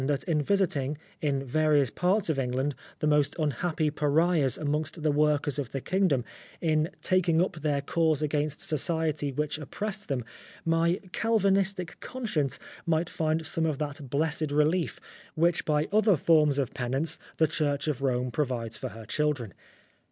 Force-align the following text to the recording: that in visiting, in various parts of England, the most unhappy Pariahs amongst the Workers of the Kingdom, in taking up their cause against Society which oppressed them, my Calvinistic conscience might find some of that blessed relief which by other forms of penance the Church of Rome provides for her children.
that 0.07 0.23
in 0.23 0.41
visiting, 0.41 0.97
in 1.21 1.45
various 1.45 1.91
parts 1.91 2.27
of 2.27 2.39
England, 2.39 2.73
the 3.01 3.05
most 3.05 3.35
unhappy 3.37 3.91
Pariahs 3.91 4.57
amongst 4.57 5.03
the 5.03 5.11
Workers 5.11 5.59
of 5.59 5.69
the 5.73 5.79
Kingdom, 5.79 6.25
in 6.59 6.89
taking 7.03 7.39
up 7.39 7.57
their 7.57 7.81
cause 7.81 8.19
against 8.23 8.61
Society 8.61 9.31
which 9.31 9.59
oppressed 9.59 10.07
them, 10.07 10.25
my 10.65 10.99
Calvinistic 11.11 11.99
conscience 11.99 12.57
might 12.87 13.11
find 13.11 13.45
some 13.45 13.67
of 13.67 13.77
that 13.77 14.09
blessed 14.09 14.49
relief 14.49 14.99
which 15.35 15.65
by 15.65 15.87
other 15.91 16.17
forms 16.17 16.57
of 16.57 16.73
penance 16.73 17.19
the 17.37 17.45
Church 17.45 17.87
of 17.87 18.01
Rome 18.01 18.31
provides 18.31 18.77
for 18.77 18.89
her 18.89 19.05
children. 19.05 19.53